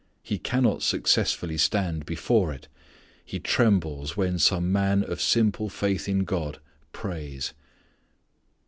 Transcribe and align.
He 0.23 0.39
cannot 0.39 0.81
successfully 0.81 1.59
stand 1.59 2.07
before 2.07 2.51
it. 2.51 2.67
He 3.23 3.37
trembles 3.39 4.17
when 4.17 4.39
some 4.39 4.71
man 4.71 5.03
of 5.03 5.21
simple 5.21 5.69
faith 5.69 6.09
in 6.09 6.23
God 6.23 6.57
prays. 6.91 7.53